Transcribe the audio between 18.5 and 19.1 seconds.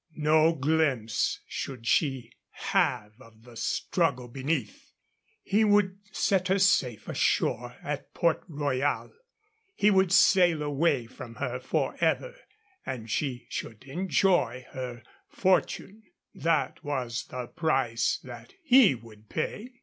he